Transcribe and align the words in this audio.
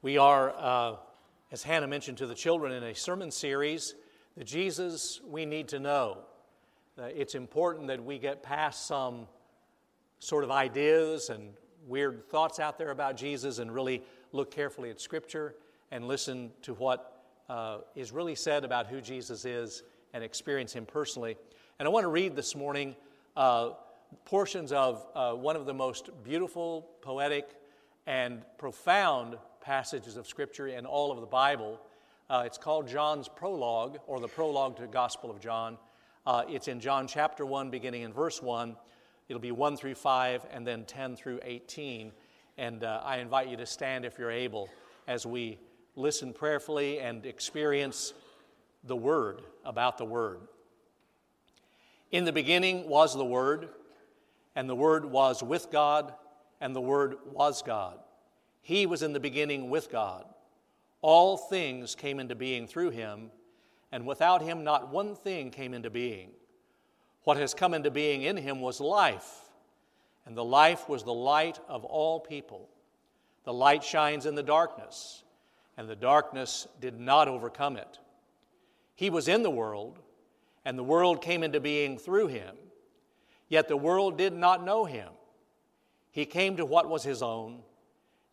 We 0.00 0.16
are, 0.16 0.54
uh, 0.56 0.96
as 1.50 1.64
Hannah 1.64 1.88
mentioned 1.88 2.18
to 2.18 2.28
the 2.28 2.34
children, 2.36 2.72
in 2.72 2.84
a 2.84 2.94
sermon 2.94 3.32
series, 3.32 3.96
The 4.36 4.44
Jesus 4.44 5.20
We 5.26 5.44
Need 5.44 5.66
to 5.68 5.80
Know. 5.80 6.18
Uh, 6.96 7.06
it's 7.06 7.34
important 7.34 7.88
that 7.88 8.04
we 8.04 8.20
get 8.20 8.40
past 8.40 8.86
some 8.86 9.26
sort 10.20 10.44
of 10.44 10.52
ideas 10.52 11.30
and 11.30 11.52
weird 11.88 12.28
thoughts 12.30 12.60
out 12.60 12.78
there 12.78 12.92
about 12.92 13.16
Jesus 13.16 13.58
and 13.58 13.74
really 13.74 14.04
look 14.30 14.52
carefully 14.52 14.88
at 14.90 15.00
Scripture 15.00 15.56
and 15.90 16.06
listen 16.06 16.52
to 16.62 16.74
what 16.74 17.24
uh, 17.48 17.78
is 17.96 18.12
really 18.12 18.36
said 18.36 18.64
about 18.64 18.86
who 18.86 19.00
Jesus 19.00 19.44
is 19.44 19.82
and 20.14 20.22
experience 20.22 20.72
Him 20.72 20.86
personally. 20.86 21.36
And 21.80 21.88
I 21.88 21.90
want 21.90 22.04
to 22.04 22.08
read 22.08 22.36
this 22.36 22.54
morning 22.54 22.94
uh, 23.36 23.70
portions 24.26 24.70
of 24.70 25.04
uh, 25.16 25.32
one 25.32 25.56
of 25.56 25.66
the 25.66 25.74
most 25.74 26.10
beautiful, 26.22 26.88
poetic, 27.02 27.48
and 28.06 28.42
profound 28.58 29.36
passages 29.68 30.16
of 30.16 30.26
Scripture 30.26 30.68
in 30.68 30.86
all 30.86 31.12
of 31.12 31.20
the 31.20 31.26
Bible. 31.26 31.78
Uh, 32.30 32.42
it's 32.46 32.56
called 32.56 32.88
John's 32.88 33.28
Prologue, 33.28 33.98
or 34.06 34.18
the 34.18 34.26
Prologue 34.26 34.76
to 34.76 34.80
the 34.80 34.88
Gospel 34.88 35.30
of 35.30 35.40
John. 35.40 35.76
Uh, 36.24 36.42
it's 36.48 36.68
in 36.68 36.80
John 36.80 37.06
chapter 37.06 37.44
1, 37.44 37.68
beginning 37.68 38.00
in 38.00 38.10
verse 38.10 38.40
1. 38.40 38.74
It'll 39.28 39.42
be 39.42 39.52
1 39.52 39.76
through 39.76 39.96
5, 39.96 40.46
and 40.50 40.66
then 40.66 40.86
10 40.86 41.16
through 41.16 41.40
18. 41.44 42.12
And 42.56 42.82
uh, 42.82 43.02
I 43.04 43.18
invite 43.18 43.48
you 43.48 43.58
to 43.58 43.66
stand 43.66 44.06
if 44.06 44.18
you're 44.18 44.30
able 44.30 44.70
as 45.06 45.26
we 45.26 45.58
listen 45.96 46.32
prayerfully 46.32 47.00
and 47.00 47.26
experience 47.26 48.14
the 48.84 48.96
Word 48.96 49.42
about 49.66 49.98
the 49.98 50.06
Word. 50.06 50.40
In 52.10 52.24
the 52.24 52.32
beginning 52.32 52.88
was 52.88 53.14
the 53.14 53.22
Word, 53.22 53.68
and 54.56 54.66
the 54.66 54.74
Word 54.74 55.04
was 55.04 55.42
with 55.42 55.70
God, 55.70 56.14
and 56.58 56.74
the 56.74 56.80
Word 56.80 57.16
was 57.34 57.60
God. 57.60 57.98
He 58.60 58.86
was 58.86 59.02
in 59.02 59.12
the 59.12 59.20
beginning 59.20 59.70
with 59.70 59.90
God. 59.90 60.24
All 61.00 61.36
things 61.36 61.94
came 61.94 62.18
into 62.18 62.34
being 62.34 62.66
through 62.66 62.90
him, 62.90 63.30
and 63.92 64.06
without 64.06 64.42
him, 64.42 64.64
not 64.64 64.92
one 64.92 65.14
thing 65.14 65.50
came 65.50 65.72
into 65.74 65.90
being. 65.90 66.30
What 67.24 67.36
has 67.36 67.54
come 67.54 67.74
into 67.74 67.90
being 67.90 68.22
in 68.22 68.36
him 68.36 68.60
was 68.60 68.80
life, 68.80 69.50
and 70.26 70.36
the 70.36 70.44
life 70.44 70.88
was 70.88 71.04
the 71.04 71.14
light 71.14 71.60
of 71.68 71.84
all 71.84 72.20
people. 72.20 72.68
The 73.44 73.52
light 73.52 73.84
shines 73.84 74.26
in 74.26 74.34
the 74.34 74.42
darkness, 74.42 75.22
and 75.76 75.88
the 75.88 75.96
darkness 75.96 76.66
did 76.80 76.98
not 76.98 77.28
overcome 77.28 77.76
it. 77.76 77.98
He 78.94 79.10
was 79.10 79.28
in 79.28 79.42
the 79.42 79.50
world, 79.50 80.00
and 80.64 80.76
the 80.76 80.84
world 80.84 81.22
came 81.22 81.42
into 81.42 81.60
being 81.60 81.98
through 81.98 82.26
him, 82.26 82.56
yet 83.48 83.68
the 83.68 83.76
world 83.76 84.18
did 84.18 84.32
not 84.32 84.64
know 84.64 84.84
him. 84.84 85.08
He 86.10 86.26
came 86.26 86.56
to 86.56 86.66
what 86.66 86.88
was 86.88 87.04
his 87.04 87.22
own 87.22 87.62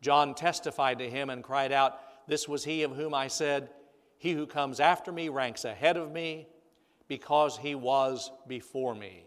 John 0.00 0.34
testified 0.34 0.98
to 0.98 1.10
him 1.10 1.30
and 1.30 1.42
cried 1.42 1.72
out, 1.72 1.98
This 2.26 2.48
was 2.48 2.64
he 2.64 2.82
of 2.82 2.94
whom 2.94 3.14
I 3.14 3.28
said, 3.28 3.70
He 4.18 4.32
who 4.32 4.46
comes 4.46 4.80
after 4.80 5.10
me 5.10 5.28
ranks 5.28 5.64
ahead 5.64 5.96
of 5.96 6.12
me, 6.12 6.48
because 7.08 7.56
he 7.58 7.74
was 7.74 8.30
before 8.46 8.94
me. 8.94 9.24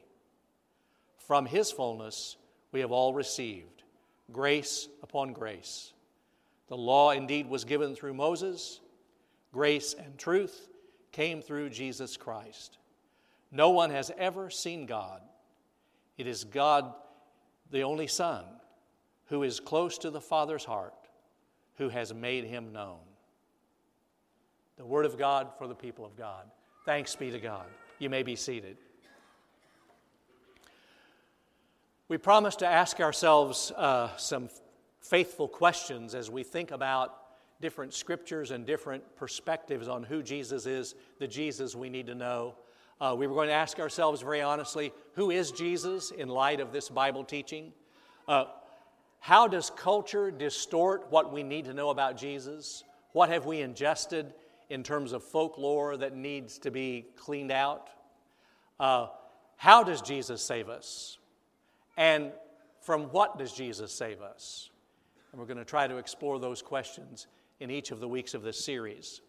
From 1.18 1.45
his 1.45 1.72
fullness 1.72 2.38
we 2.72 2.79
have 2.81 2.91
all 2.91 3.13
received 3.13 3.84
grace 4.31 4.88
upon 5.03 5.34
grace. 5.34 5.94
The 6.68 6.78
law 6.78 7.12
indeed 7.12 7.50
was 7.50 7.66
given 7.66 7.95
through 7.95 8.13
Moses, 8.13 8.79
grace 9.51 9.94
and 9.94 10.18
truth 10.18 10.69
came 11.12 11.41
through 11.41 11.69
Jesus 11.69 12.16
Christ. 12.16 12.78
No 13.51 13.72
one 13.72 13.90
has 13.90 14.12
ever 14.18 14.50
seen 14.50 14.85
God. 14.85 15.22
It 16.18 16.28
is 16.28 16.45
God, 16.45 16.94
the 17.72 17.81
only 17.81 18.07
Son 18.07 18.45
who 19.31 19.44
is 19.44 19.62
close 19.62 19.97
to 19.97 20.09
the 20.09 20.19
Father's 20.19 20.66
heart, 20.66 20.94
who 21.78 21.88
has 21.88 22.14
made 22.14 22.44
him 22.44 22.74
known. 22.74 23.00
The 24.75 24.86
Word 24.86 25.06
of 25.06 25.18
God 25.18 25.47
for 25.58 25.68
the 25.68 25.74
people 25.74 26.06
of 26.06 26.18
God. 26.18 26.44
Thanks 26.86 27.16
be 27.16 27.31
to 27.31 27.40
God. 27.40 27.66
You 27.97 28.09
may 28.09 28.24
be 28.24 28.36
seated. 28.36 28.75
We 32.09 32.18
promise 32.18 32.58
to 32.58 32.68
ask 32.68 33.00
ourselves 33.00 33.72
uh, 33.78 34.09
some 34.18 34.50
faithful 35.00 35.48
questions 35.48 36.13
as 36.13 36.30
we 36.30 36.44
think 36.44 36.72
about 36.72 37.16
different 37.62 37.94
scriptures 37.94 38.52
and 38.52 38.66
different 38.66 39.16
perspectives 39.16 39.88
on 39.88 40.03
who 40.03 40.22
Jesus 40.22 40.66
is, 40.66 40.94
the 41.19 41.28
Jesus 41.28 41.74
we 41.74 41.90
need 41.90 42.08
to 42.08 42.16
know. 42.16 42.56
Uh, 43.00 43.16
we 43.18 43.28
were 43.28 43.34
going 43.34 43.48
to 43.48 43.53
ask 43.53 43.80
ourselves 43.80 44.22
very 44.22 44.42
honestly 44.42 44.92
who 45.13 45.31
is 45.31 45.52
Jesus 45.52 46.12
in 46.12 46.28
light 46.28 46.59
of 46.59 46.74
this 46.74 46.90
Bible 46.90 47.24
teaching? 47.24 47.72
Uh, 48.28 48.46
how 49.21 49.47
does 49.47 49.69
culture 49.69 50.31
distort 50.31 51.05
what 51.11 51.31
we 51.31 51.43
need 51.43 51.65
to 51.65 51.75
know 51.75 51.91
about 51.91 52.17
Jesus? 52.17 52.83
What 53.13 53.29
have 53.29 53.45
we 53.45 53.61
ingested 53.61 54.33
in 54.71 54.81
terms 54.81 55.13
of 55.13 55.23
folklore 55.23 55.95
that 55.97 56.15
needs 56.15 56.57
to 56.57 56.71
be 56.71 57.05
cleaned 57.15 57.51
out? 57.51 57.91
Uh, 58.79 59.07
how 59.57 59.83
does 59.83 60.01
Jesus 60.01 60.41
save 60.41 60.69
us? 60.69 61.19
And 61.97 62.31
from 62.81 63.03
what 63.11 63.37
does 63.37 63.53
Jesus 63.53 63.93
save 63.93 64.23
us? 64.23 64.71
And 65.31 65.39
we're 65.39 65.45
going 65.45 65.57
to 65.57 65.65
try 65.65 65.85
to 65.85 65.97
explore 65.97 66.39
those 66.39 66.63
questions 66.63 67.27
in 67.59 67.69
each 67.69 67.91
of 67.91 67.99
the 67.99 68.07
weeks 68.07 68.33
of 68.33 68.41
this 68.41 68.65
series. 68.65 69.21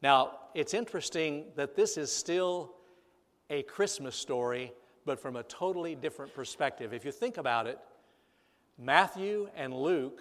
Now, 0.00 0.38
it's 0.54 0.72
interesting 0.72 1.44
that 1.56 1.76
this 1.76 1.98
is 1.98 2.10
still 2.10 2.72
a 3.50 3.64
Christmas 3.64 4.16
story, 4.16 4.72
but 5.04 5.20
from 5.20 5.36
a 5.36 5.42
totally 5.42 5.94
different 5.94 6.32
perspective. 6.32 6.94
If 6.94 7.04
you 7.04 7.12
think 7.12 7.36
about 7.36 7.66
it, 7.66 7.78
Matthew 8.78 9.48
and 9.56 9.72
Luke 9.72 10.20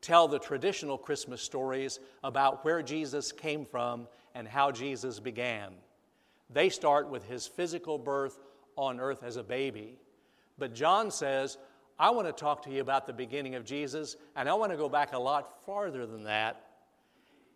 tell 0.00 0.28
the 0.28 0.38
traditional 0.38 0.98
Christmas 0.98 1.40
stories 1.40 2.00
about 2.22 2.64
where 2.64 2.82
Jesus 2.82 3.32
came 3.32 3.64
from 3.64 4.06
and 4.34 4.46
how 4.46 4.70
Jesus 4.70 5.20
began. 5.20 5.72
They 6.50 6.68
start 6.68 7.08
with 7.08 7.24
his 7.28 7.46
physical 7.46 7.98
birth 7.98 8.38
on 8.76 9.00
earth 9.00 9.22
as 9.22 9.36
a 9.36 9.42
baby. 9.42 9.96
But 10.58 10.74
John 10.74 11.10
says, 11.10 11.56
I 11.98 12.10
want 12.10 12.26
to 12.26 12.32
talk 12.32 12.64
to 12.64 12.70
you 12.70 12.80
about 12.80 13.06
the 13.06 13.12
beginning 13.12 13.54
of 13.54 13.64
Jesus, 13.64 14.16
and 14.34 14.48
I 14.48 14.54
want 14.54 14.72
to 14.72 14.78
go 14.78 14.88
back 14.88 15.12
a 15.12 15.18
lot 15.18 15.64
farther 15.64 16.06
than 16.06 16.24
that. 16.24 16.60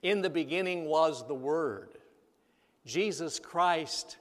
In 0.02 0.22
the 0.22 0.30
beginning 0.30 0.84
was 0.84 1.26
the 1.26 1.34
Word. 1.34 1.90
Jesus 2.86 3.40
Christ, 3.40 4.16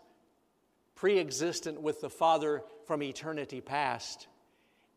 pre 0.96 1.20
existent 1.20 1.80
with 1.82 2.02
the 2.02 2.10
Father 2.10 2.64
from 2.88 3.04
eternity 3.04 3.62
past, 3.62 4.28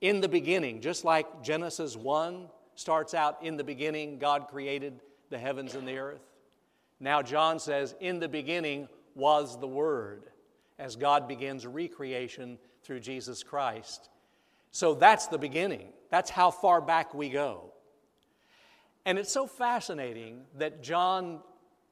in 0.01 0.21
the 0.21 0.29
beginning, 0.29 0.81
just 0.81 1.05
like 1.05 1.43
Genesis 1.43 1.97
1 1.97 2.49
starts 2.75 3.15
out 3.15 3.43
in 3.43 3.57
the 3.57 3.65
beginning, 3.65 4.19
God 4.19 4.49
created 4.49 5.01
the 5.29 5.39
heavens 5.39 5.75
and 5.75 5.87
the 5.87 5.99
earth. 5.99 6.23
Now, 6.99 7.23
John 7.23 7.59
says, 7.59 7.95
in 8.01 8.21
the 8.21 8.29
beginning 8.29 8.89
was 9.15 9.59
the 9.59 9.67
Word, 9.67 10.25
as 10.79 10.97
God 10.97 11.29
begins 11.29 11.67
recreation 11.67 12.59
through 12.83 13.01
Jesus 13.01 13.43
Christ. 13.43 14.09
So 14.71 14.95
that's 14.95 15.27
the 15.27 15.39
beginning. 15.39 15.89
That's 16.11 16.31
how 16.31 16.51
far 16.51 16.81
back 16.81 17.15
we 17.15 17.29
go. 17.29 17.73
And 19.05 19.19
it's 19.19 19.33
so 19.33 19.47
fascinating 19.47 20.43
that 20.59 20.83
John, 20.83 21.41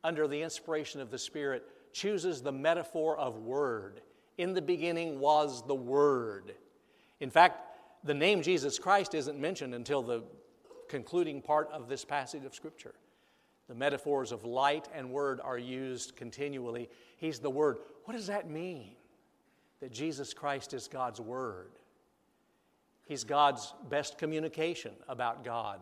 under 0.05 0.29
the 0.29 0.43
inspiration 0.43 1.01
of 1.01 1.11
the 1.11 1.19
Spirit, 1.19 1.65
chooses 1.93 2.43
the 2.43 2.53
metaphor 2.53 3.17
of 3.17 3.39
Word. 3.39 4.01
In 4.37 4.55
the 4.55 4.63
beginning 4.63 5.21
was 5.21 5.67
the 5.67 5.75
Word. 5.75 6.55
In 7.21 7.31
fact, 7.31 7.68
the 8.05 8.15
name 8.15 8.43
Jesus 8.43 8.79
Christ 8.79 9.15
isn't 9.15 9.39
mentioned 9.39 9.75
until 9.75 10.03
the 10.03 10.23
concluding 10.89 11.43
part 11.43 11.71
of 11.73 11.89
this 11.89 12.05
passage 12.05 12.45
of 12.45 12.55
Scripture. 12.55 12.95
The 13.69 13.75
metaphors 13.75 14.33
of 14.33 14.45
light 14.45 14.89
and 14.95 15.11
word 15.11 15.41
are 15.43 15.59
used 15.59 16.17
continually. 16.17 16.89
He's 17.19 17.39
the 17.39 17.51
Word. 17.51 17.79
What 18.05 18.15
does 18.15 18.29
that 18.29 18.49
mean? 18.49 18.93
That 19.81 19.93
Jesus 19.93 20.33
Christ 20.33 20.73
is 20.73 20.89
God's 20.89 21.21
Word. 21.21 21.73
He's 23.05 23.25
God's 23.25 23.75
best 23.89 24.19
communication 24.19 24.93
about 25.09 25.45
God. 25.45 25.81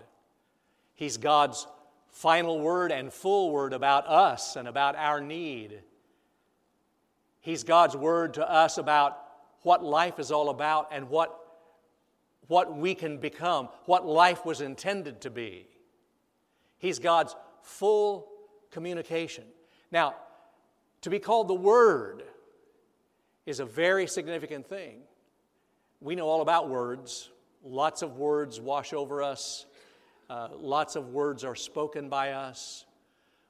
He's 0.95 1.17
God's 1.17 1.67
final 2.09 2.61
word 2.61 2.93
and 2.93 3.13
full 3.13 3.51
word 3.51 3.73
about 3.73 4.07
us 4.07 4.57
and 4.57 4.67
about 4.67 4.97
our 4.97 5.21
need. 5.21 5.81
He's 7.41 7.65
God's 7.65 7.97
word 7.97 8.35
to 8.35 8.51
us 8.51 8.79
about 8.79 9.21
what 9.63 9.85
life 9.85 10.19
is 10.19 10.31
all 10.31 10.49
about 10.49 10.89
and 10.93 11.11
what 11.11 11.46
what 12.49 12.77
we 12.77 12.95
can 12.95 13.19
become, 13.19 13.69
what 13.87 14.07
life 14.07 14.45
was 14.45 14.61
intended 14.61 15.21
to 15.23 15.31
be. 15.31 15.67
He's 16.79 16.99
God's 16.99 17.35
full 17.63 18.29
communication. 18.71 19.45
Now, 19.91 20.15
to 21.03 21.11
be 21.11 21.19
called 21.19 21.49
the 21.49 21.55
Word 21.55 22.23
is 23.45 23.61
a 23.61 23.65
very 23.65 24.07
significant 24.07 24.69
thing. 24.69 25.01
We 26.01 26.15
know 26.15 26.29
all 26.29 26.43
about 26.43 26.69
words. 26.69 27.31
Lots 27.65 28.03
of 28.03 28.17
words 28.17 28.61
wash 28.61 28.93
over 28.93 29.23
us. 29.23 29.67
Uh, 30.29 30.49
lots 30.57 30.97
of 30.97 31.11
words 31.11 31.45
are 31.45 31.55
spoken 31.55 32.09
by 32.09 32.33
us. 32.33 32.85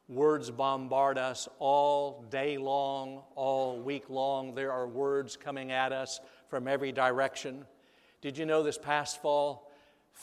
Words 0.08 0.50
bombard 0.50 1.18
us 1.18 1.48
all 1.58 2.24
day 2.30 2.58
long, 2.58 3.22
all 3.34 3.80
week 3.80 4.08
long. 4.08 4.54
There 4.54 4.70
are 4.70 4.86
words 4.86 5.36
coming 5.36 5.72
at 5.72 5.92
us 5.92 6.20
from 6.48 6.68
every 6.68 6.92
direction. 6.92 7.64
Did 8.26 8.38
you 8.38 8.44
know 8.44 8.64
this 8.64 8.76
past 8.76 9.22
fall, 9.22 9.70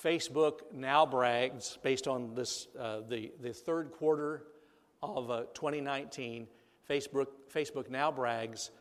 Facebook 0.03 0.59
now 0.73 1.05
brags, 1.05 1.77
based 1.83 2.05
on 2.05 2.35
this, 2.35 2.67
uh, 2.77 2.99
the, 3.07 3.31
the 3.39 3.53
third 3.53 3.93
quarter 3.93 4.43
of 5.01 5.31
uh, 5.31 5.43
2019, 5.53 6.49
Facebook, 6.89 7.27
Facebook 7.55 7.89
now 7.89 8.11
brags 8.11 8.71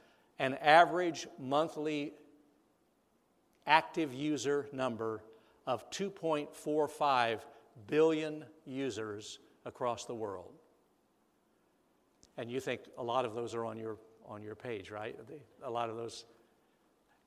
an 0.41 0.55
average 0.55 1.29
monthly 1.39 2.15
active 3.65 4.13
user 4.13 4.67
number 4.73 5.23
of 5.69 5.89
2.45 5.91 7.43
billion 7.87 8.45
users 8.67 9.39
across 9.65 10.05
the 10.05 10.17
world. 10.17 10.53
And 12.37 12.51
you 12.51 12.59
think 12.59 12.81
a 12.99 13.05
lot 13.05 13.25
of 13.25 13.37
those 13.37 13.55
are 13.55 13.65
on 13.65 13.79
your, 13.79 13.99
on 14.27 14.43
your 14.43 14.57
page, 14.57 14.91
right? 14.91 15.17
A 15.63 15.71
lot 15.71 15.91
of 15.91 15.97
those 15.97 16.25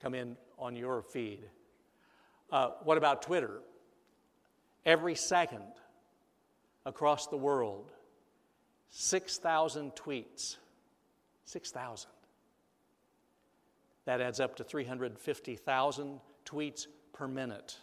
come 0.02 0.14
in 0.14 0.36
on 0.60 0.76
your 0.76 1.02
feed. 1.02 1.40
Uh, 2.52 2.70
what 2.84 2.98
about 2.98 3.22
Twitter? 3.22 3.62
Every 4.86 5.16
second 5.16 5.64
across 6.86 7.28
the 7.28 7.38
world, 7.38 7.92
6,000 8.90 9.96
tweets. 9.96 10.58
6,000. 11.46 12.10
That 14.06 14.22
adds 14.22 14.40
up 14.40 14.56
to 14.58 14.64
350,000 14.64 16.20
tweets 16.46 16.88
per 17.14 17.28
minute, 17.28 17.78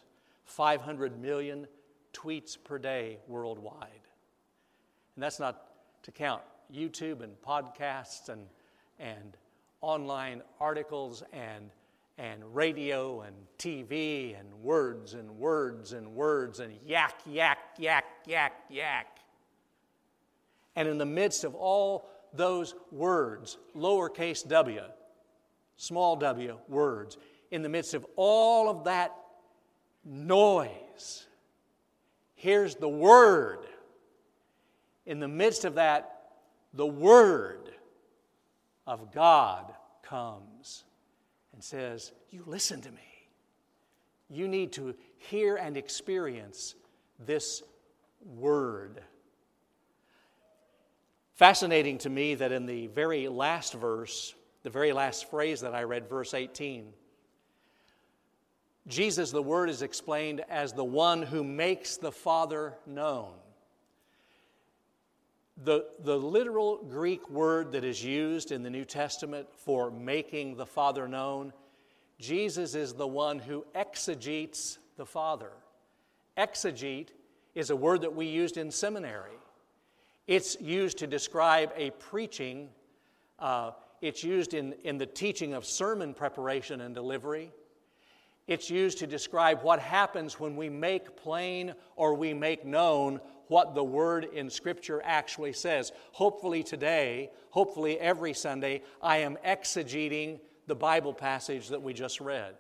500 0.45 1.21
million 1.21 1.67
tweets 2.13 2.57
per 2.63 2.79
day 2.79 3.19
worldwide. 3.27 3.89
And 5.17 5.23
that's 5.23 5.41
not 5.41 5.69
to 6.05 6.13
count 6.13 6.43
YouTube 6.73 7.23
and 7.23 7.35
podcasts 7.43 8.29
and, 8.29 8.47
and 8.99 9.37
online 9.81 10.43
articles 10.61 11.23
and, 11.33 11.71
and 12.19 12.55
radio 12.55 13.23
and 13.23 13.35
TV 13.59 14.39
and 14.39 14.53
words 14.63 15.15
and 15.15 15.31
words 15.39 15.93
and 15.93 16.15
words 16.15 16.61
and 16.61 16.73
yak, 16.87 17.15
yak, 17.27 17.59
yak, 17.79 18.05
yak, 18.27 18.53
yak. 18.71 19.19
And 20.77 20.89
in 20.89 20.99
the 20.99 21.07
midst 21.07 21.45
of 21.45 21.55
all 21.55 22.09
those 22.35 22.75
words, 22.91 23.59
lowercase 23.77 24.47
w, 24.47 24.81
small 25.77 26.17
w, 26.17 26.59
words, 26.69 27.19
in 27.51 27.63
the 27.63 27.69
midst 27.69 27.95
of 27.95 28.07
all 28.17 28.69
of 28.69 28.85
that 28.85 29.15
noise, 30.05 31.27
here's 32.35 32.75
the 32.77 32.89
Word. 32.89 33.67
In 35.05 35.21
the 35.21 35.29
midst 35.29 35.65
of 35.65 35.75
that, 35.75 36.23
the 36.73 36.87
Word 36.87 37.71
of 38.87 39.13
God 39.13 39.73
comes 40.03 40.85
and 41.63 41.65
says, 41.65 42.11
You 42.31 42.43
listen 42.45 42.81
to 42.81 42.91
me. 42.91 43.29
You 44.29 44.49
need 44.49 44.73
to 44.73 44.97
hear 45.17 45.55
and 45.55 45.77
experience 45.77 46.75
this 47.25 47.63
Word. 48.25 49.01
Fascinating 51.35 51.99
to 51.99 52.11
me 52.11 52.35
that 52.35 52.51
in 52.51 52.67
the 52.67 52.89
very 52.89 53.29
last 53.29 53.75
verse, 53.75 54.35
the 54.65 54.71
very 54.71 54.93
last 54.93 55.31
phrase 55.31 55.61
that 55.61 55.73
I 55.73 55.85
read, 55.85 56.09
verse 56.09 56.35
18, 56.35 56.93
Jesus, 58.89 59.31
the 59.31 59.43
Word, 59.43 59.71
is 59.71 59.83
explained 59.83 60.45
as 60.49 60.73
the 60.73 60.85
one 60.85 61.23
who 61.23 61.45
makes 61.45 61.97
the 61.97 62.13
Father 62.13 62.75
known. 62.87 63.35
The, 65.65 65.87
the 66.03 66.17
literal 66.17 66.79
Greek 66.79 67.31
word 67.31 67.73
that 67.73 67.85
is 67.85 68.03
used 68.03 68.51
in 68.51 68.65
the 68.65 68.71
New 68.71 68.85
Testament 68.85 69.47
for 69.55 69.93
making 69.93 70.57
the 70.57 70.67
Father 70.67 71.07
known, 71.07 71.53
Jesus 72.19 72.75
is 72.75 72.95
the 72.95 73.07
one 73.07 73.39
who 73.39 73.65
exegetes 73.75 74.79
the 74.97 75.07
Father. 75.07 75.53
Exegete 76.37 77.11
is 77.55 77.71
a 77.71 77.77
word 77.77 78.01
that 78.01 78.15
we 78.15 78.27
used 78.27 78.57
in 78.57 78.73
seminary. 78.73 79.39
It's 80.27 80.61
used 80.61 80.99
to 80.99 81.07
describe 81.07 81.73
a 81.77 81.91
preaching, 81.91 82.69
uh, 83.39 83.73
it's 84.01 84.25
used 84.25 84.55
in, 84.55 84.75
in 84.83 84.99
the 84.99 85.07
teaching 85.07 85.55
of 85.55 85.65
sermon 85.65 86.15
preparation 86.15 86.81
and 86.81 86.93
delivery. 86.93 87.53
It's 88.49 88.69
used 88.69 88.99
to 88.99 89.07
describe 89.07 89.63
what 89.63 89.79
happens 89.79 90.41
when 90.41 90.57
we 90.57 90.69
make 90.69 91.17
plain 91.17 91.75
or 91.95 92.15
we 92.15 92.35
make 92.35 92.65
known 92.65 93.21
what 93.53 93.75
the 93.75 93.85
word 93.85 94.25
in 94.33 94.49
Scripture 94.49 95.03
actually 95.05 95.53
says. 95.53 95.93
Hopefully, 96.13 96.63
today, 96.63 97.31
hopefully, 97.51 98.01
every 98.01 98.33
Sunday, 98.33 98.83
I 99.03 99.19
am 99.19 99.37
exegeting 99.47 100.41
the 100.67 100.75
Bible 100.75 101.13
passage 101.13 101.69
that 101.69 101.83
we 101.83 101.93
just 101.93 102.19
read. 102.19 102.55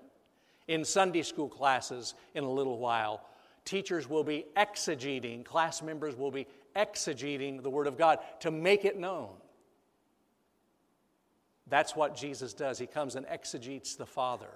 In 0.69 0.85
Sunday 0.85 1.23
school 1.23 1.49
classes, 1.49 2.13
in 2.35 2.45
a 2.45 2.51
little 2.51 2.79
while, 2.79 3.25
teachers 3.65 4.07
will 4.07 4.23
be 4.23 4.45
exegeting, 4.55 5.47
class 5.47 5.81
members 5.81 6.15
will 6.15 6.31
be 6.31 6.47
exegeting 6.77 7.63
the 7.63 7.71
Word 7.71 7.87
of 7.87 7.97
God 7.97 8.19
to 8.41 8.51
make 8.51 8.85
it 8.85 8.99
known. 8.99 9.31
That's 11.69 11.97
what 11.97 12.15
Jesus 12.15 12.53
does. 12.53 12.79
He 12.79 12.87
comes 12.87 13.17
and 13.17 13.25
exegetes 13.29 13.97
the 13.97 14.05
Father 14.05 14.51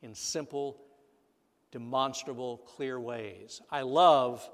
in 0.00 0.14
simple, 0.14 0.80
demonstrable, 1.72 2.56
clear 2.56 2.98
ways. 2.98 3.60
I 3.70 3.82
love 3.82 4.48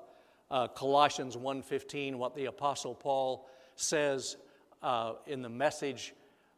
uh, 0.52 0.68
Colossians 0.68 1.34
1:15, 1.36 2.16
what 2.16 2.36
the 2.36 2.44
Apostle 2.44 2.94
Paul 2.94 3.48
says 3.74 4.36
uh, 4.82 5.14
in 5.26 5.40
the 5.42 5.48
message 5.48 6.14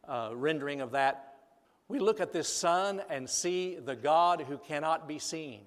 uh, 0.07 0.31
rendering 0.33 0.81
of 0.81 0.91
that. 0.91 1.37
We 1.87 1.99
look 1.99 2.19
at 2.19 2.33
this 2.33 2.49
son 2.49 3.01
and 3.09 3.29
see 3.29 3.75
the 3.75 3.95
God 3.95 4.41
who 4.41 4.57
cannot 4.57 5.07
be 5.07 5.17
seen. 5.17 5.61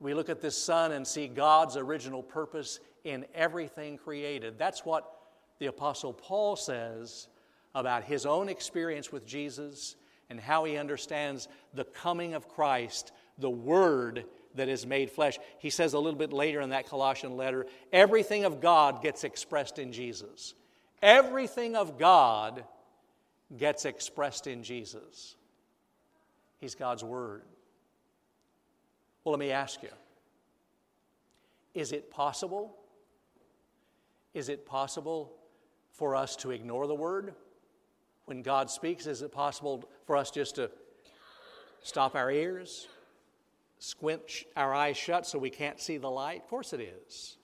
We 0.00 0.14
look 0.14 0.28
at 0.28 0.40
this 0.40 0.58
son 0.58 0.92
and 0.92 1.06
see 1.06 1.28
God's 1.28 1.76
original 1.76 2.22
purpose 2.22 2.80
in 3.04 3.24
everything 3.34 3.98
created. 3.98 4.58
That's 4.58 4.84
what 4.84 5.10
the 5.58 5.66
Apostle 5.66 6.12
Paul 6.12 6.56
says 6.56 7.28
about 7.74 8.04
his 8.04 8.26
own 8.26 8.48
experience 8.48 9.12
with 9.12 9.26
Jesus 9.26 9.96
and 10.28 10.40
how 10.40 10.64
he 10.64 10.76
understands 10.76 11.46
the 11.72 11.84
coming 11.84 12.34
of 12.34 12.48
Christ, 12.48 13.12
the 13.38 13.50
Word 13.50 14.24
that 14.56 14.68
is 14.68 14.86
made 14.86 15.10
flesh. 15.10 15.38
He 15.58 15.70
says 15.70 15.92
a 15.94 15.98
little 15.98 16.18
bit 16.18 16.32
later 16.32 16.60
in 16.60 16.70
that 16.70 16.88
Colossian 16.88 17.36
letter 17.36 17.66
everything 17.92 18.44
of 18.44 18.60
God 18.60 19.02
gets 19.02 19.24
expressed 19.24 19.78
in 19.78 19.92
Jesus. 19.92 20.54
Everything 21.02 21.76
of 21.76 21.98
God 21.98 22.64
gets 23.56 23.84
expressed 23.84 24.46
in 24.46 24.62
Jesus. 24.62 25.36
He's 26.58 26.74
God's 26.74 27.04
Word. 27.04 27.42
Well, 29.24 29.32
let 29.32 29.40
me 29.40 29.50
ask 29.50 29.82
you 29.82 29.90
is 31.74 31.92
it 31.92 32.10
possible? 32.10 32.76
Is 34.34 34.48
it 34.48 34.66
possible 34.66 35.32
for 35.92 36.14
us 36.14 36.36
to 36.36 36.50
ignore 36.50 36.86
the 36.86 36.94
Word? 36.94 37.34
when 38.26 38.42
God 38.42 38.70
speaks? 38.70 39.06
Is 39.06 39.22
it 39.22 39.32
possible 39.32 39.88
for 40.04 40.16
us 40.16 40.30
just 40.30 40.56
to 40.56 40.70
stop 41.82 42.14
our 42.14 42.30
ears, 42.30 42.86
squint 43.86 44.44
our 44.56 44.74
eyes 44.74 44.96
shut 44.96 45.26
so 45.26 45.38
we 45.38 45.50
can't 45.50 45.80
see 45.80 45.96
the 45.96 46.10
light? 46.10 46.42
Of 46.42 46.48
course 46.48 46.72
it 46.72 46.80
is. 46.80 47.36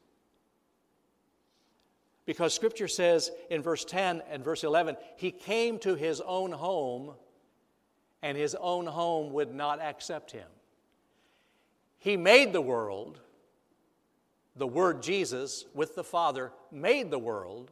Because 2.25 2.55
Scripture 2.55 2.89
says 2.89 3.31
in 3.51 3.63
verse 3.63 3.85
10 3.85 4.23
and 4.31 4.45
verse 4.45 4.65
11, 4.65 4.97
He 5.17 5.31
came 5.31 5.79
to 5.81 5.95
His 5.95 6.21
own 6.21 6.53
home, 6.53 7.15
and 8.23 8.39
His 8.39 8.55
own 8.55 8.87
home 8.87 9.33
would 9.33 9.55
not 9.55 9.81
accept 9.81 10.31
Him. 10.31 10.49
He 11.99 12.17
made 12.17 12.53
the 12.53 12.61
world, 12.61 13.21
the 14.57 14.67
Word 14.67 15.03
Jesus 15.03 15.65
with 15.75 15.95
the 15.95 16.05
Father 16.05 16.53
made 16.71 17.11
the 17.11 17.19
world, 17.19 17.71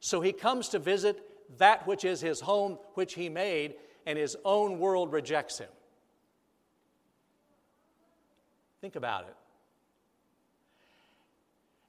so 0.00 0.20
He 0.20 0.32
comes 0.32 0.68
to 0.70 0.78
visit 0.78 1.24
that 1.56 1.86
which 1.86 2.04
is 2.04 2.20
his 2.20 2.40
home, 2.40 2.78
which 2.94 3.14
he 3.14 3.28
made, 3.28 3.74
and 4.06 4.18
his 4.18 4.36
own 4.44 4.78
world 4.78 5.12
rejects 5.12 5.58
him. 5.58 5.68
Think 8.80 8.96
about 8.96 9.24
it. 9.24 9.34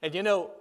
And 0.02 0.16
you 0.16 0.24
know, 0.24 0.52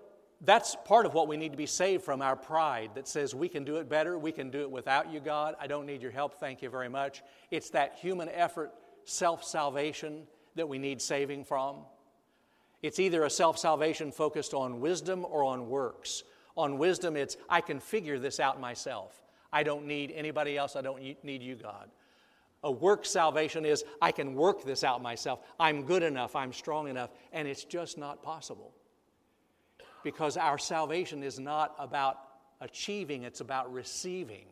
that's 0.40 0.76
part 0.84 1.06
of 1.06 1.14
what 1.14 1.28
we 1.28 1.36
need 1.36 1.52
to 1.52 1.58
be 1.58 1.66
saved 1.66 2.04
from 2.04 2.22
our 2.22 2.36
pride 2.36 2.90
that 2.94 3.08
says 3.08 3.34
we 3.34 3.48
can 3.48 3.64
do 3.64 3.76
it 3.76 3.88
better, 3.88 4.18
we 4.18 4.32
can 4.32 4.50
do 4.50 4.60
it 4.60 4.70
without 4.70 5.12
you, 5.12 5.20
God. 5.20 5.56
I 5.60 5.66
don't 5.66 5.86
need 5.86 6.02
your 6.02 6.10
help, 6.10 6.38
thank 6.38 6.62
you 6.62 6.70
very 6.70 6.88
much. 6.88 7.22
It's 7.50 7.70
that 7.70 7.96
human 8.00 8.28
effort, 8.28 8.72
self 9.04 9.42
salvation, 9.44 10.26
that 10.54 10.68
we 10.68 10.78
need 10.78 11.00
saving 11.00 11.44
from. 11.44 11.78
It's 12.82 12.98
either 12.98 13.24
a 13.24 13.30
self 13.30 13.58
salvation 13.58 14.12
focused 14.12 14.54
on 14.54 14.80
wisdom 14.80 15.24
or 15.28 15.44
on 15.44 15.68
works. 15.68 16.22
On 16.56 16.78
wisdom, 16.78 17.16
it's 17.16 17.36
I 17.48 17.60
can 17.60 17.80
figure 17.80 18.18
this 18.18 18.40
out 18.40 18.60
myself. 18.60 19.22
I 19.52 19.62
don't 19.62 19.86
need 19.86 20.12
anybody 20.14 20.56
else. 20.56 20.76
I 20.76 20.82
don't 20.82 21.00
need 21.24 21.42
you, 21.42 21.54
God. 21.56 21.88
A 22.64 22.70
work 22.70 23.06
salvation 23.06 23.64
is 23.64 23.84
I 24.02 24.10
can 24.10 24.34
work 24.34 24.64
this 24.64 24.82
out 24.82 25.00
myself. 25.00 25.40
I'm 25.60 25.84
good 25.84 26.02
enough. 26.02 26.34
I'm 26.34 26.52
strong 26.52 26.88
enough. 26.88 27.10
And 27.32 27.46
it's 27.46 27.64
just 27.64 27.98
not 27.98 28.22
possible. 28.22 28.72
Because 30.02 30.36
our 30.36 30.58
salvation 30.58 31.22
is 31.22 31.38
not 31.38 31.74
about 31.78 32.18
achieving, 32.60 33.22
it's 33.22 33.40
about 33.40 33.72
receiving. 33.72 34.46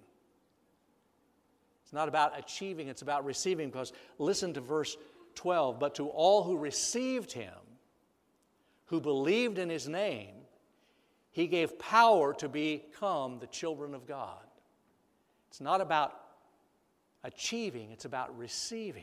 It's 1.83 1.93
not 1.93 2.09
about 2.09 2.39
achieving, 2.39 2.89
it's 2.89 3.03
about 3.03 3.25
receiving. 3.25 3.71
Because 3.71 3.93
listen 4.19 4.55
to 4.55 4.61
verse 4.61 4.97
12. 5.35 5.79
But 5.79 5.97
to 5.97 6.09
all 6.09 6.45
who 6.45 6.57
received 6.57 7.33
him, 7.33 7.55
who 8.87 9.01
believed 9.01 9.59
in 9.59 9.69
his 9.69 9.89
name, 9.89 10.35
he 11.33 11.49
gave 11.49 11.79
power 11.79 12.33
to 12.35 12.49
become 12.49 13.39
the 13.41 13.47
children 13.49 13.95
of 13.95 14.07
God. 14.07 14.43
It's 15.49 15.61
not 15.61 15.81
about 15.81 16.15
achieving, 17.27 17.91
it's 17.91 18.05
about 18.05 18.37
receiving 18.39 19.03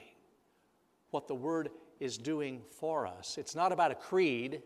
what 1.12 1.28
the 1.28 1.36
Word 1.36 1.70
is 2.00 2.18
doing 2.18 2.62
for 2.72 3.06
us. 3.06 3.38
It's 3.38 3.54
not 3.54 3.72
about 3.72 3.92
a 3.92 3.96
creed, 3.96 4.64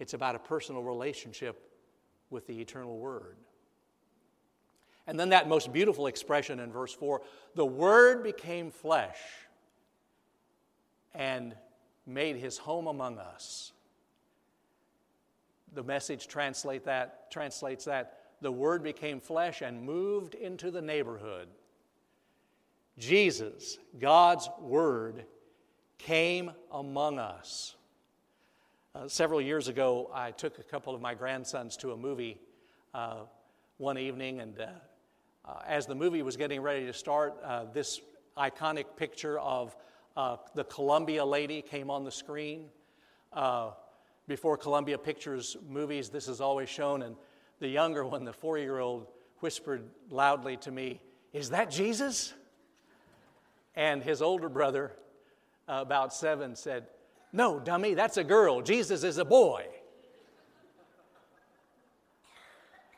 it's 0.00 0.14
about 0.14 0.34
a 0.34 0.38
personal 0.38 0.82
relationship 0.82 1.70
with 2.30 2.46
the 2.46 2.60
eternal 2.60 2.98
Word. 2.98 3.36
And 5.06 5.20
then 5.20 5.28
that 5.30 5.48
most 5.48 5.72
beautiful 5.72 6.06
expression 6.06 6.60
in 6.60 6.72
verse 6.72 6.94
4 6.94 7.20
the 7.54 7.66
Word 7.66 8.24
became 8.24 8.70
flesh 8.70 9.18
and 11.14 11.54
made 12.06 12.36
his 12.36 12.56
home 12.56 12.86
among 12.86 13.18
us. 13.18 13.72
The 15.74 15.82
message 15.82 16.26
translate 16.26 16.84
that, 16.86 17.30
translates 17.30 17.84
that 17.84 18.18
the 18.40 18.50
Word 18.50 18.82
became 18.82 19.20
flesh 19.20 19.60
and 19.60 19.82
moved 19.82 20.34
into 20.34 20.70
the 20.70 20.82
neighborhood. 20.82 21.48
Jesus, 22.98 23.78
God's 23.98 24.48
Word, 24.60 25.24
came 25.98 26.50
among 26.70 27.18
us. 27.18 27.74
Uh, 28.94 29.08
several 29.08 29.40
years 29.40 29.68
ago, 29.68 30.10
I 30.12 30.32
took 30.32 30.58
a 30.58 30.62
couple 30.62 30.94
of 30.94 31.00
my 31.00 31.14
grandsons 31.14 31.76
to 31.78 31.92
a 31.92 31.96
movie 31.96 32.38
uh, 32.92 33.20
one 33.78 33.96
evening, 33.96 34.40
and 34.40 34.60
uh, 34.60 34.66
uh 35.46 35.62
as 35.66 35.86
the 35.86 35.94
movie 35.94 36.22
was 36.22 36.36
getting 36.36 36.60
ready 36.60 36.84
to 36.84 36.92
start, 36.92 37.34
uh, 37.42 37.64
this 37.72 38.00
iconic 38.36 38.84
picture 38.96 39.38
of 39.38 39.74
uh, 40.16 40.36
the 40.54 40.64
Columbia 40.64 41.24
lady 41.24 41.62
came 41.62 41.90
on 41.90 42.04
the 42.04 42.10
screen. 42.10 42.68
before 44.28 44.58
Columbia 44.58 44.98
Pictures 44.98 45.56
movies, 45.66 46.10
this 46.10 46.28
is 46.28 46.42
always 46.42 46.68
shown, 46.68 47.02
and 47.02 47.16
the 47.60 47.68
younger 47.68 48.04
one, 48.04 48.24
the 48.24 48.32
four 48.32 48.58
year 48.58 48.78
old, 48.78 49.06
whispered 49.38 49.88
loudly 50.10 50.58
to 50.58 50.70
me, 50.70 51.00
Is 51.32 51.50
that 51.50 51.70
Jesus? 51.70 52.34
And 53.74 54.02
his 54.02 54.20
older 54.20 54.48
brother, 54.48 54.92
uh, 55.68 55.78
about 55.80 56.12
seven, 56.12 56.54
said, 56.56 56.86
No, 57.32 57.58
dummy, 57.58 57.94
that's 57.94 58.16
a 58.16 58.24
girl. 58.24 58.60
Jesus 58.60 59.04
is 59.04 59.18
a 59.18 59.24
boy. 59.24 59.66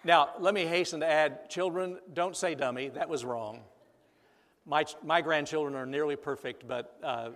Now, 0.05 0.31
let 0.39 0.53
me 0.53 0.67
hasten 0.67 1.01
to 1.01 1.07
add 1.07 1.49
children, 1.49 1.99
don't 2.13 2.37
say 2.37 2.55
dummy. 2.55 2.91
That 2.91 3.09
was 3.09 3.25
wrong. 3.25 3.61
My, 4.67 4.85
my 5.03 5.23
grandchildren 5.23 5.75
are 5.75 5.87
nearly 5.87 6.17
perfect, 6.17 6.69
but, 6.69 6.99
uh, 7.03 7.31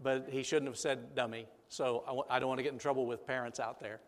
but 0.00 0.28
he 0.28 0.44
shouldn't 0.44 0.68
have 0.68 0.78
said 0.78 1.14
dummy. 1.16 1.46
So 1.68 2.02
I 2.04 2.08
w- 2.08 2.24
I 2.28 2.38
don't 2.38 2.48
want 2.48 2.58
to 2.58 2.62
get 2.62 2.72
in 2.72 2.78
trouble 2.78 3.06
with 3.06 3.26
parents 3.26 3.58
out 3.58 3.80
there. 3.80 4.00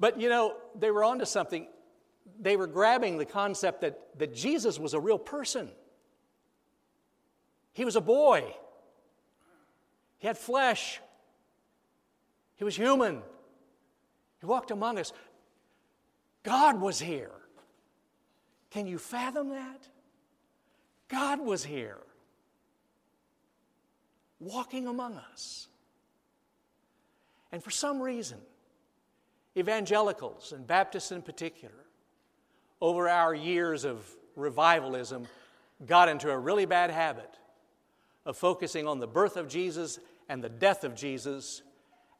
But 0.00 0.20
you 0.20 0.28
know, 0.28 0.56
they 0.78 0.90
were 0.90 1.04
onto 1.04 1.24
something. 1.24 1.68
They 2.40 2.56
were 2.56 2.66
grabbing 2.66 3.18
the 3.18 3.24
concept 3.24 3.82
that, 3.82 4.00
that 4.18 4.34
Jesus 4.34 4.78
was 4.78 4.92
a 4.92 5.00
real 5.00 5.18
person. 5.18 5.70
He 7.76 7.84
was 7.84 7.94
a 7.94 8.00
boy. 8.00 8.42
He 10.16 10.26
had 10.26 10.38
flesh. 10.38 10.98
He 12.54 12.64
was 12.64 12.74
human. 12.74 13.20
He 14.40 14.46
walked 14.46 14.70
among 14.70 14.98
us. 14.98 15.12
God 16.42 16.80
was 16.80 16.98
here. 16.98 17.32
Can 18.70 18.86
you 18.86 18.96
fathom 18.96 19.50
that? 19.50 19.88
God 21.08 21.38
was 21.38 21.62
here, 21.62 21.98
walking 24.40 24.86
among 24.86 25.16
us. 25.16 25.68
And 27.52 27.62
for 27.62 27.70
some 27.70 28.00
reason, 28.00 28.38
evangelicals 29.54 30.52
and 30.52 30.66
Baptists 30.66 31.12
in 31.12 31.20
particular, 31.20 31.84
over 32.80 33.06
our 33.06 33.34
years 33.34 33.84
of 33.84 34.02
revivalism, 34.34 35.26
got 35.84 36.08
into 36.08 36.30
a 36.30 36.38
really 36.38 36.64
bad 36.64 36.90
habit 36.90 37.36
of 38.26 38.36
focusing 38.36 38.86
on 38.86 38.98
the 38.98 39.06
birth 39.06 39.38
of 39.38 39.48
Jesus 39.48 39.98
and 40.28 40.44
the 40.44 40.48
death 40.48 40.84
of 40.84 40.94
Jesus 40.94 41.62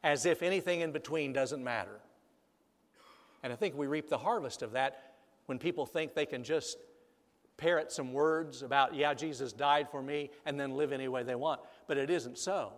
as 0.03 0.25
if 0.25 0.41
anything 0.41 0.79
in 0.79 0.91
between 0.91 1.33
doesn't 1.33 1.63
matter. 1.63 1.99
And 3.43 3.53
I 3.53 3.55
think 3.55 3.75
we 3.75 3.87
reap 3.87 4.09
the 4.09 4.17
harvest 4.17 4.63
of 4.63 4.71
that 4.71 5.13
when 5.45 5.59
people 5.59 5.85
think 5.85 6.15
they 6.15 6.25
can 6.25 6.43
just 6.43 6.77
parrot 7.57 7.91
some 7.91 8.13
words 8.13 8.61
about, 8.61 8.95
yeah, 8.95 9.13
Jesus 9.13 9.51
died 9.51 9.89
for 9.89 10.01
me, 10.01 10.29
and 10.45 10.59
then 10.59 10.75
live 10.75 10.91
any 10.91 11.07
way 11.07 11.23
they 11.23 11.35
want. 11.35 11.59
But 11.87 11.97
it 11.97 12.09
isn't 12.09 12.37
so. 12.37 12.73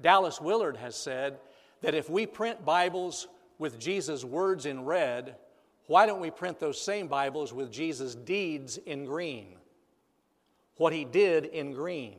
Dallas 0.00 0.40
Willard 0.40 0.76
has 0.76 0.96
said 0.96 1.38
that 1.80 1.94
if 1.94 2.08
we 2.08 2.26
print 2.26 2.64
Bibles 2.64 3.28
with 3.58 3.78
Jesus' 3.78 4.24
words 4.24 4.66
in 4.66 4.84
red, 4.84 5.36
why 5.86 6.06
don't 6.06 6.20
we 6.20 6.30
print 6.30 6.58
those 6.58 6.80
same 6.80 7.08
Bibles 7.08 7.52
with 7.52 7.70
Jesus' 7.72 8.14
deeds 8.14 8.78
in 8.78 9.04
green? 9.04 9.56
What 10.76 10.92
he 10.92 11.04
did 11.04 11.46
in 11.46 11.72
green. 11.72 12.16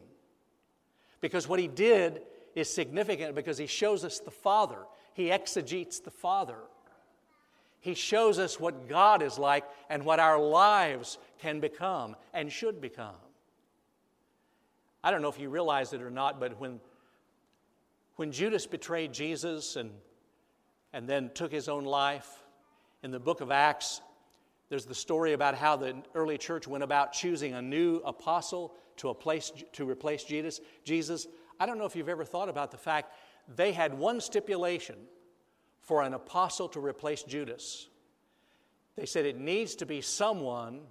Because 1.22 1.48
what 1.48 1.60
he 1.60 1.68
did 1.68 2.22
is 2.56 2.70
significant 2.70 3.36
because 3.36 3.58
he 3.58 3.68
shows 3.68 4.04
us 4.04 4.20
the 4.20 4.32
Father, 4.32 4.80
he 5.14 5.32
exegetes 5.32 6.00
the 6.00 6.12
Father. 6.12 6.58
He 7.80 7.96
shows 7.96 8.40
us 8.40 8.60
what 8.60 8.88
God 8.88 9.22
is 9.22 9.38
like 9.38 9.66
and 9.90 10.06
what 10.06 10.20
our 10.20 10.40
lives 10.40 11.18
can 11.40 11.60
become 11.60 12.16
and 12.34 12.50
should 12.50 12.80
become. 12.80 13.16
I 15.04 15.12
don't 15.12 15.22
know 15.22 15.28
if 15.28 15.38
you 15.38 15.50
realize 15.50 15.92
it 15.92 16.02
or 16.02 16.10
not, 16.10 16.40
but 16.40 16.58
when, 16.62 16.80
when 18.16 18.32
Judas 18.32 18.66
betrayed 18.66 19.12
Jesus 19.12 19.76
and, 19.76 19.92
and 20.94 21.10
then 21.10 21.32
took 21.34 21.52
his 21.52 21.68
own 21.68 21.84
life, 21.84 22.44
in 23.04 23.12
the 23.12 23.20
book 23.20 23.42
of 23.42 23.52
Acts, 23.52 24.02
there's 24.70 24.86
the 24.86 24.96
story 24.96 25.34
about 25.34 25.56
how 25.56 25.76
the 25.76 25.96
early 26.16 26.38
church 26.38 26.68
went 26.68 26.84
about 26.84 27.14
choosing 27.14 27.54
a 27.54 27.62
new 27.62 27.98
apostle 28.06 28.74
to, 28.98 29.10
a 29.10 29.14
place, 29.14 29.52
to 29.74 29.90
replace 29.90 30.24
Jesus. 30.24 30.62
Jesus. 30.84 31.28
I 31.60 31.66
don't 31.66 31.78
know 31.78 31.86
if 31.86 31.96
you've 31.96 32.10
ever 32.10 32.26
thought 32.26 32.50
about 32.50 32.72
the 32.72 32.78
fact 32.78 33.14
they 33.56 33.72
had 33.72 33.94
one 33.94 34.22
stipulation 34.22 34.96
for 35.82 36.02
an 36.02 36.14
apostle 36.14 36.70
to 36.70 36.80
replace 36.80 37.24
Judas. 37.24 37.88
They 38.96 39.06
said 39.06 39.26
it 39.26 39.38
needs 39.38 39.76
to 39.76 39.86
be 39.86 40.02
someone 40.02 40.82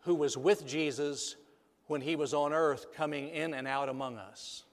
who 0.00 0.14
was 0.14 0.36
with 0.36 0.66
Jesus 0.66 1.36
when 1.86 2.00
he 2.00 2.16
was 2.16 2.34
on 2.34 2.52
earth, 2.52 2.92
coming 2.92 3.28
in 3.28 3.54
and 3.54 3.66
out 3.66 3.88
among 3.88 4.18
us. 4.18 4.64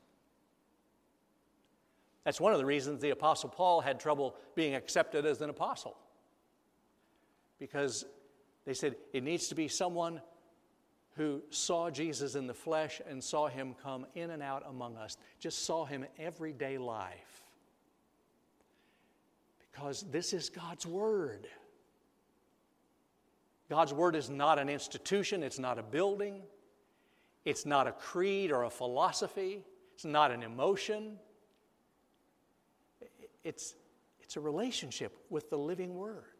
That's 2.23 2.41
one 2.41 2.53
of 2.53 2.59
the 2.59 2.65
reasons 2.65 3.01
the 3.01 3.11
Apostle 3.11 3.49
Paul 3.49 3.81
had 3.81 3.99
trouble 3.99 4.35
being 4.55 4.75
accepted 4.75 5.25
as 5.25 5.41
an 5.41 5.49
apostle 5.49 5.95
because 7.63 8.03
they 8.65 8.73
said 8.73 8.97
it 9.13 9.23
needs 9.23 9.47
to 9.47 9.55
be 9.55 9.69
someone 9.69 10.19
who 11.15 11.41
saw 11.49 11.89
Jesus 11.89 12.35
in 12.35 12.45
the 12.45 12.53
flesh 12.53 12.99
and 13.09 13.23
saw 13.23 13.47
him 13.47 13.73
come 13.81 14.05
in 14.15 14.31
and 14.31 14.43
out 14.43 14.65
among 14.67 14.97
us, 14.97 15.15
just 15.39 15.63
saw 15.63 15.85
him 15.85 16.05
everyday 16.19 16.77
life. 16.77 17.41
Because 19.71 20.03
this 20.11 20.33
is 20.33 20.49
God's 20.49 20.85
Word. 20.85 21.47
God's 23.69 23.93
Word 23.93 24.17
is 24.17 24.29
not 24.29 24.59
an 24.59 24.67
institution, 24.67 25.41
it's 25.41 25.57
not 25.57 25.79
a 25.79 25.83
building, 25.83 26.41
it's 27.45 27.65
not 27.65 27.87
a 27.87 27.93
creed 27.93 28.51
or 28.51 28.63
a 28.63 28.69
philosophy, 28.69 29.63
it's 29.95 30.03
not 30.03 30.31
an 30.31 30.43
emotion. 30.43 31.17
It's, 33.45 33.75
it's 34.21 34.35
a 34.35 34.41
relationship 34.41 35.17
with 35.29 35.49
the 35.49 35.57
living 35.57 35.95
Word. 35.95 36.32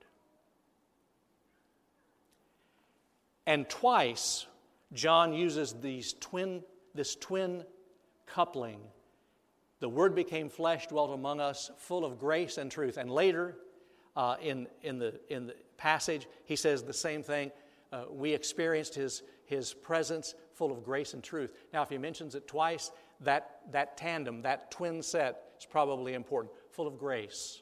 And 3.45 3.67
twice, 3.69 4.47
John 4.93 5.33
uses 5.33 5.73
these 5.73 6.13
twin, 6.13 6.63
this 6.95 7.15
twin 7.15 7.63
coupling. 8.25 8.79
The 9.79 9.89
Word 9.89 10.15
became 10.15 10.50
flesh, 10.50 10.88
dwelt 10.88 11.12
among 11.12 11.41
us, 11.41 11.69
full 11.77 12.05
of 12.05 12.19
grace 12.19 12.57
and 12.57 12.71
truth. 12.71 12.97
And 12.97 13.09
later, 13.09 13.57
uh, 14.15 14.38
in, 14.41 14.67
in, 14.81 14.97
the, 14.97 15.19
in 15.29 15.47
the 15.47 15.55
passage, 15.77 16.27
he 16.45 16.55
says 16.55 16.83
the 16.83 16.93
same 16.93 17.21
thing. 17.21 17.51
Uh, 17.91 18.05
we 18.09 18.33
experienced 18.33 18.95
his, 18.95 19.23
his 19.45 19.73
presence 19.73 20.35
full 20.53 20.71
of 20.71 20.83
grace 20.83 21.13
and 21.13 21.23
truth. 21.23 21.53
Now, 21.73 21.83
if 21.83 21.89
he 21.89 21.97
mentions 21.97 22.35
it 22.35 22.47
twice, 22.47 22.91
that, 23.21 23.59
that 23.71 23.97
tandem, 23.97 24.41
that 24.43 24.71
twin 24.71 25.01
set, 25.01 25.43
is 25.59 25.65
probably 25.65 26.13
important. 26.13 26.53
Full 26.71 26.88
of 26.88 26.97
grace. 26.97 27.62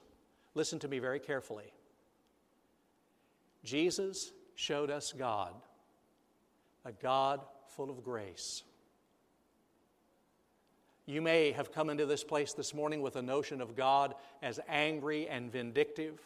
Listen 0.53 0.79
to 0.79 0.87
me 0.87 0.99
very 0.99 1.19
carefully. 1.19 1.73
Jesus 3.63 4.31
showed 4.55 4.89
us 4.89 5.13
God, 5.13 5.53
a 6.85 6.91
God 6.91 7.41
full 7.75 7.89
of 7.89 8.03
grace. 8.03 8.63
You 11.05 11.21
may 11.21 11.51
have 11.51 11.71
come 11.71 11.89
into 11.89 12.05
this 12.05 12.23
place 12.23 12.53
this 12.53 12.73
morning 12.73 13.01
with 13.01 13.15
a 13.15 13.21
notion 13.21 13.59
of 13.61 13.75
God 13.75 14.15
as 14.41 14.59
angry 14.69 15.27
and 15.27 15.51
vindictive, 15.51 16.19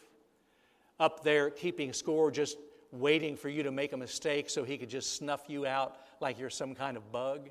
up 1.00 1.24
there 1.24 1.50
keeping 1.50 1.92
score, 1.92 2.30
just 2.30 2.56
waiting 2.92 3.36
for 3.36 3.48
you 3.48 3.62
to 3.62 3.70
make 3.70 3.92
a 3.92 3.96
mistake 3.96 4.48
so 4.48 4.64
he 4.64 4.78
could 4.78 4.88
just 4.88 5.16
snuff 5.16 5.44
you 5.48 5.66
out 5.66 5.96
like 6.20 6.38
you're 6.38 6.50
some 6.50 6.74
kind 6.74 6.96
of 6.96 7.10
bug. 7.10 7.50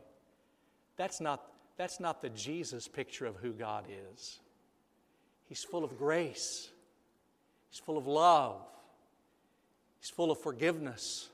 That's 0.97 1.19
not, 1.19 1.51
that's 1.77 2.00
not 2.00 2.21
the 2.21 2.29
Jesus 2.29 2.88
picture 2.88 3.25
of 3.25 3.35
who 3.38 3.51
God 3.51 3.85
is. 4.13 4.39
He's 5.47 5.63
full 5.63 5.83
of 5.83 5.97
grace, 5.97 6.69
He's 7.69 7.79
full 7.79 7.97
of 7.97 8.07
love, 8.07 8.62
He's 10.00 10.09
full 10.09 10.31
of 10.31 10.39
forgiveness. 10.39 11.29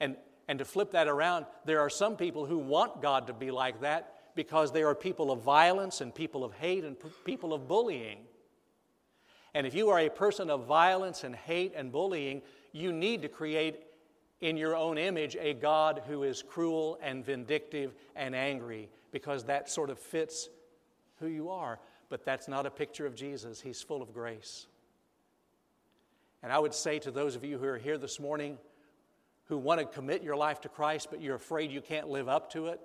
And, 0.00 0.16
and 0.48 0.58
to 0.58 0.64
flip 0.64 0.92
that 0.92 1.08
around, 1.08 1.46
there 1.64 1.80
are 1.80 1.90
some 1.90 2.16
people 2.16 2.46
who 2.46 2.58
want 2.58 3.02
God 3.02 3.26
to 3.26 3.32
be 3.32 3.50
like 3.50 3.80
that 3.80 4.12
because 4.34 4.70
they 4.72 4.82
are 4.82 4.94
people 4.94 5.30
of 5.30 5.40
violence 5.40 6.00
and 6.00 6.14
people 6.14 6.44
of 6.44 6.52
hate 6.52 6.84
and 6.84 6.96
people 7.24 7.52
of 7.52 7.66
bullying. 7.66 8.18
And 9.54 9.66
if 9.66 9.74
you 9.74 9.88
are 9.88 9.98
a 9.98 10.10
person 10.10 10.50
of 10.50 10.66
violence 10.66 11.24
and 11.24 11.34
hate 11.34 11.72
and 11.74 11.90
bullying, 11.90 12.42
you 12.72 12.92
need 12.92 13.22
to 13.22 13.28
create 13.28 13.82
in 14.40 14.56
your 14.56 14.76
own 14.76 14.98
image 14.98 15.36
a 15.40 15.54
God 15.54 16.02
who 16.06 16.22
is 16.22 16.42
cruel 16.42 16.98
and 17.02 17.24
vindictive 17.24 17.94
and 18.14 18.34
angry 18.36 18.90
because 19.10 19.44
that 19.44 19.70
sort 19.70 19.88
of 19.88 19.98
fits 19.98 20.50
who 21.18 21.26
you 21.26 21.48
are. 21.48 21.78
But 22.08 22.24
that's 22.24 22.46
not 22.46 22.66
a 22.66 22.70
picture 22.70 23.06
of 23.06 23.16
Jesus. 23.16 23.60
He's 23.60 23.82
full 23.82 24.02
of 24.02 24.12
grace. 24.12 24.66
And 26.42 26.52
I 26.52 26.58
would 26.58 26.74
say 26.74 26.98
to 27.00 27.10
those 27.10 27.34
of 27.34 27.42
you 27.42 27.58
who 27.58 27.66
are 27.66 27.78
here 27.78 27.98
this 27.98 28.20
morning 28.20 28.58
who 29.46 29.56
want 29.58 29.80
to 29.80 29.86
commit 29.86 30.22
your 30.22 30.36
life 30.36 30.60
to 30.62 30.68
Christ, 30.68 31.08
but 31.10 31.20
you're 31.20 31.36
afraid 31.36 31.70
you 31.70 31.80
can't 31.80 32.08
live 32.08 32.28
up 32.28 32.52
to 32.52 32.66
it, 32.66 32.80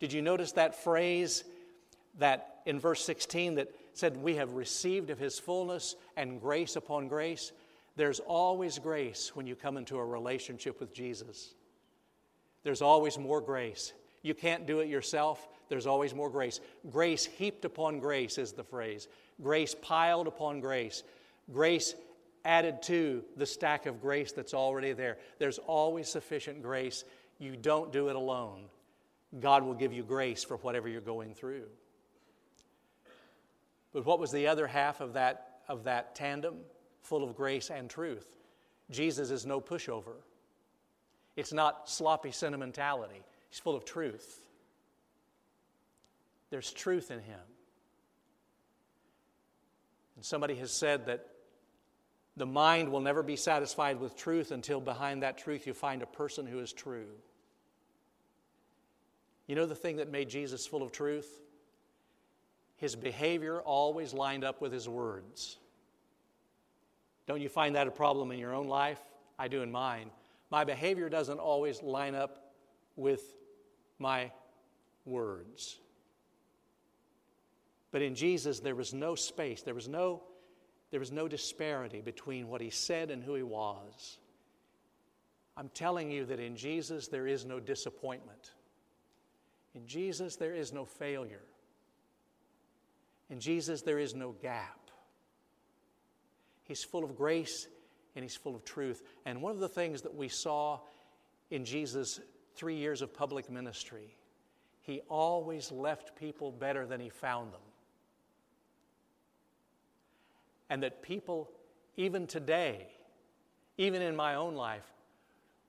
did 0.00 0.12
you 0.12 0.22
notice 0.22 0.52
that 0.52 0.82
phrase 0.82 1.44
that 2.18 2.60
in 2.66 2.78
verse 2.78 3.04
16 3.04 3.56
that 3.56 3.68
said, 3.94 4.16
We 4.16 4.36
have 4.36 4.52
received 4.52 5.10
of 5.10 5.18
his 5.18 5.38
fullness 5.38 5.96
and 6.16 6.40
grace 6.40 6.76
upon 6.76 7.08
grace? 7.08 7.52
There's 7.96 8.20
always 8.20 8.78
grace 8.78 9.34
when 9.34 9.46
you 9.46 9.56
come 9.56 9.76
into 9.76 9.98
a 9.98 10.04
relationship 10.04 10.78
with 10.78 10.94
Jesus. 10.94 11.54
There's 12.62 12.82
always 12.82 13.18
more 13.18 13.40
grace. 13.40 13.92
You 14.22 14.34
can't 14.34 14.66
do 14.66 14.80
it 14.80 14.88
yourself, 14.88 15.48
there's 15.68 15.86
always 15.86 16.14
more 16.14 16.30
grace. 16.30 16.60
Grace 16.90 17.24
heaped 17.24 17.64
upon 17.64 17.98
grace 17.98 18.38
is 18.38 18.52
the 18.52 18.64
phrase. 18.64 19.08
Grace 19.42 19.74
piled 19.80 20.26
upon 20.26 20.60
grace. 20.60 21.02
Grace 21.52 21.94
added 22.48 22.80
to 22.80 23.22
the 23.36 23.44
stack 23.44 23.84
of 23.84 24.00
grace 24.00 24.32
that's 24.32 24.54
already 24.54 24.94
there. 24.94 25.18
There's 25.38 25.58
always 25.58 26.08
sufficient 26.08 26.62
grace. 26.62 27.04
You 27.38 27.56
don't 27.56 27.92
do 27.92 28.08
it 28.08 28.16
alone. 28.16 28.64
God 29.38 29.64
will 29.64 29.74
give 29.74 29.92
you 29.92 30.02
grace 30.02 30.42
for 30.42 30.56
whatever 30.56 30.88
you're 30.88 31.02
going 31.02 31.34
through. 31.34 31.66
But 33.92 34.06
what 34.06 34.18
was 34.18 34.32
the 34.32 34.46
other 34.46 34.66
half 34.66 35.02
of 35.02 35.12
that, 35.12 35.60
of 35.68 35.84
that 35.84 36.14
tandem? 36.14 36.56
Full 37.02 37.22
of 37.22 37.36
grace 37.36 37.70
and 37.70 37.88
truth. 37.90 38.38
Jesus 38.90 39.30
is 39.30 39.44
no 39.44 39.60
pushover. 39.60 40.16
It's 41.36 41.52
not 41.52 41.90
sloppy 41.90 42.32
sentimentality. 42.32 43.22
He's 43.50 43.60
full 43.60 43.76
of 43.76 43.84
truth. 43.84 44.40
There's 46.48 46.72
truth 46.72 47.10
in 47.10 47.20
him. 47.20 47.40
And 50.16 50.24
somebody 50.24 50.54
has 50.56 50.72
said 50.72 51.06
that 51.06 51.26
the 52.38 52.46
mind 52.46 52.90
will 52.90 53.00
never 53.00 53.22
be 53.22 53.36
satisfied 53.36 54.00
with 54.00 54.16
truth 54.16 54.52
until 54.52 54.80
behind 54.80 55.22
that 55.22 55.38
truth 55.38 55.66
you 55.66 55.74
find 55.74 56.02
a 56.02 56.06
person 56.06 56.46
who 56.46 56.60
is 56.60 56.72
true. 56.72 57.08
You 59.46 59.56
know 59.56 59.66
the 59.66 59.74
thing 59.74 59.96
that 59.96 60.10
made 60.10 60.28
Jesus 60.28 60.66
full 60.66 60.82
of 60.82 60.92
truth? 60.92 61.40
His 62.76 62.94
behavior 62.94 63.60
always 63.60 64.14
lined 64.14 64.44
up 64.44 64.60
with 64.60 64.72
his 64.72 64.88
words. 64.88 65.56
Don't 67.26 67.40
you 67.40 67.48
find 67.48 67.74
that 67.74 67.88
a 67.88 67.90
problem 67.90 68.30
in 68.30 68.38
your 68.38 68.54
own 68.54 68.68
life? 68.68 69.00
I 69.38 69.48
do 69.48 69.62
in 69.62 69.70
mine. 69.72 70.10
My 70.50 70.64
behavior 70.64 71.08
doesn't 71.08 71.38
always 71.38 71.82
line 71.82 72.14
up 72.14 72.52
with 72.96 73.22
my 73.98 74.30
words. 75.04 75.78
But 77.90 78.02
in 78.02 78.14
Jesus, 78.14 78.60
there 78.60 78.74
was 78.74 78.94
no 78.94 79.14
space, 79.14 79.62
there 79.62 79.74
was 79.74 79.88
no, 79.88 80.22
there 80.90 81.00
was 81.00 81.12
no 81.12 81.28
disparity 81.28 82.00
between 82.00 82.48
what 82.48 82.60
he 82.60 82.70
said 82.70 83.10
and 83.10 83.22
who 83.22 83.34
he 83.34 83.42
was. 83.42 84.18
I'm 85.56 85.68
telling 85.70 86.10
you 86.10 86.24
that 86.26 86.40
in 86.40 86.56
Jesus, 86.56 87.08
there 87.08 87.26
is 87.26 87.44
no 87.44 87.60
disappointment. 87.60 88.52
In 89.74 89.86
Jesus, 89.86 90.36
there 90.36 90.54
is 90.54 90.72
no 90.72 90.84
failure. 90.84 91.42
In 93.28 93.40
Jesus, 93.40 93.82
there 93.82 93.98
is 93.98 94.14
no 94.14 94.32
gap. 94.32 94.90
He's 96.64 96.84
full 96.84 97.04
of 97.04 97.16
grace 97.16 97.66
and 98.14 98.22
he's 98.22 98.36
full 98.36 98.54
of 98.54 98.64
truth. 98.64 99.02
And 99.26 99.42
one 99.42 99.52
of 99.52 99.60
the 99.60 99.68
things 99.68 100.02
that 100.02 100.14
we 100.14 100.28
saw 100.28 100.80
in 101.50 101.64
Jesus' 101.64 102.20
three 102.54 102.76
years 102.76 103.02
of 103.02 103.12
public 103.12 103.50
ministry, 103.50 104.16
he 104.82 105.00
always 105.08 105.70
left 105.70 106.16
people 106.16 106.50
better 106.50 106.86
than 106.86 107.00
he 107.00 107.08
found 107.08 107.52
them. 107.52 107.60
And 110.70 110.82
that 110.82 111.02
people, 111.02 111.50
even 111.96 112.26
today, 112.26 112.88
even 113.76 114.02
in 114.02 114.14
my 114.14 114.34
own 114.34 114.54
life, 114.54 114.84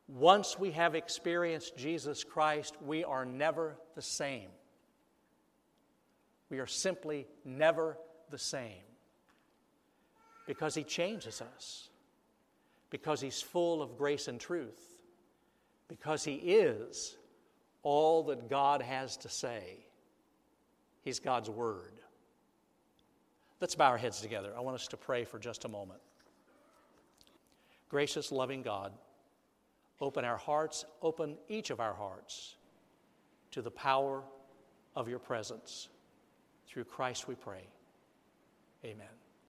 once 0.08 0.58
we 0.58 0.72
have 0.72 0.96
experienced 0.96 1.78
Jesus 1.78 2.24
Christ, 2.24 2.76
we 2.82 3.04
are 3.04 3.26
never 3.26 3.78
the 3.96 4.02
same. 4.02 4.50
We 6.50 6.60
are 6.60 6.68
simply 6.68 7.28
never 7.46 7.98
the 8.32 8.40
same 8.40 8.84
because 10.48 10.74
He 10.74 10.84
changes 10.84 11.44
us, 11.44 11.90
because 12.90 13.22
He's 13.22 13.40
full 13.40 13.84
of 13.84 14.00
grace 14.00 14.28
and 14.28 14.40
truth, 14.40 14.82
because 15.88 16.24
He 16.24 16.34
is 16.34 17.16
all 17.84 18.24
that 18.24 18.50
God 18.50 18.82
has 18.82 19.16
to 19.18 19.30
say. 19.30 19.86
He's 21.04 21.20
God's 21.20 21.52
Word. 21.52 21.99
Let's 23.62 23.76
bow 23.76 23.90
our 23.90 23.98
heads 23.98 24.22
together. 24.22 24.54
I 24.58 24.62
want 24.62 24.76
us 24.76 24.88
to 24.88 24.98
pray 24.98 25.26
for 25.26 25.40
just 25.40 25.66
a 25.66 25.68
moment. 25.68 26.00
Gracious, 27.90 28.32
loving 28.32 28.62
God, 28.62 28.94
Open 30.02 30.24
our 30.24 30.38
hearts, 30.38 30.86
open 31.02 31.38
each 31.50 31.72
of 31.72 31.80
our 31.80 31.94
hearts 31.94 32.56
to 33.52 33.62
the 33.62 33.72
power 33.72 34.24
of 34.96 35.10
your 35.10 35.20
presence. 35.20 35.90
Through 36.68 36.86
Christ 36.86 37.28
we 37.28 37.36
pray. 37.36 37.68
Amen. 38.86 39.19